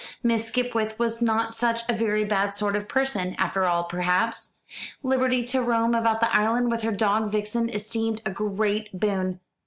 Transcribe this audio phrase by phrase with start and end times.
[0.23, 4.57] Miss Skipwith was not such a very bad sort of person, after all, perhaps.
[5.03, 9.41] Liberty to roam about the island with her dog Vixen esteemed a great boon.